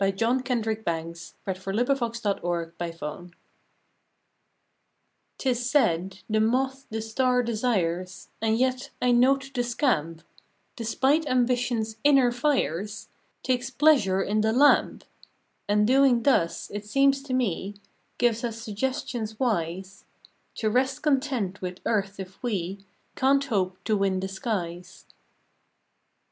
[0.03, 3.31] November Twenty eighth THE WISDOM OF THE MOTH 5r
[5.37, 10.23] TIS said the Moth the Star desires, And yet I note the scamp,
[10.75, 13.09] Despite ambition s inner fires,
[13.43, 15.03] Takes pleasure in the lamp;
[15.69, 17.75] And doing thus, it seems to me,
[18.17, 20.05] Gives us suggestions wise,
[20.55, 22.79] To rest content with earth if we
[23.15, 25.05] Can t hope to win the skies.